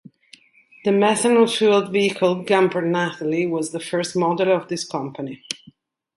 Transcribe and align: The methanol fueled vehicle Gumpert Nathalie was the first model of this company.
The 0.83 0.89
methanol 0.89 1.47
fueled 1.47 1.91
vehicle 1.91 2.43
Gumpert 2.43 2.87
Nathalie 2.89 3.45
was 3.45 3.69
the 3.69 3.79
first 3.79 4.15
model 4.15 4.51
of 4.51 4.67
this 4.67 4.83
company. 4.83 5.43